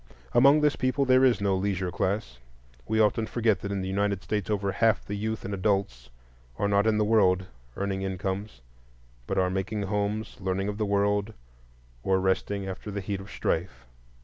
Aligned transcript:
Among 0.33 0.61
this 0.61 0.75
people 0.75 1.05
there 1.05 1.23
is 1.23 1.39
no 1.41 1.55
leisure 1.55 1.91
class. 1.91 2.39
We 2.87 2.99
often 2.99 3.27
forget 3.27 3.59
that 3.59 3.71
in 3.71 3.81
the 3.81 3.87
United 3.87 4.23
States 4.23 4.49
over 4.49 4.71
half 4.71 5.05
the 5.05 5.13
youth 5.13 5.45
and 5.45 5.53
adults 5.53 6.09
are 6.57 6.67
not 6.67 6.87
in 6.87 6.97
the 6.97 7.05
world 7.05 7.45
earning 7.77 8.01
incomes, 8.01 8.61
but 9.27 9.37
are 9.37 9.51
making 9.51 9.83
homes, 9.83 10.37
learning 10.39 10.69
of 10.69 10.79
the 10.79 10.87
world, 10.87 11.35
or 12.01 12.19
resting 12.19 12.67
after 12.67 12.89
the 12.89 12.99
heat 12.99 13.19
of 13.19 13.27
the 13.27 13.31
strife. 13.33 13.85